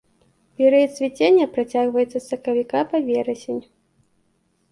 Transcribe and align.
Перыяд 0.59 0.91
цвіцення 0.97 1.45
працягваецца 1.57 2.15
з 2.19 2.23
сакавіка 2.31 2.79
па 2.93 2.97
верасень. 3.09 3.59